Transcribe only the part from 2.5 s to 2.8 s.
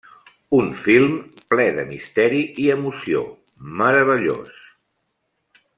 i